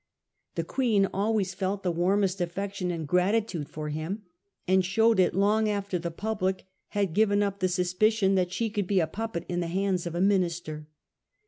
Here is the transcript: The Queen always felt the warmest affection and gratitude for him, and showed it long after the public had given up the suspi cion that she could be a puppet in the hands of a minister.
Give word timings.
The 0.55 0.63
Queen 0.63 1.05
always 1.13 1.53
felt 1.53 1.83
the 1.83 1.91
warmest 1.91 2.41
affection 2.41 2.89
and 2.89 3.07
gratitude 3.07 3.69
for 3.69 3.89
him, 3.89 4.23
and 4.67 4.83
showed 4.83 5.19
it 5.19 5.35
long 5.35 5.69
after 5.69 5.99
the 5.99 6.09
public 6.09 6.65
had 6.87 7.13
given 7.13 7.43
up 7.43 7.59
the 7.59 7.67
suspi 7.67 8.11
cion 8.11 8.33
that 8.33 8.51
she 8.51 8.71
could 8.71 8.87
be 8.87 8.99
a 8.99 9.05
puppet 9.05 9.45
in 9.47 9.59
the 9.59 9.67
hands 9.67 10.07
of 10.07 10.15
a 10.15 10.19
minister. 10.21 10.87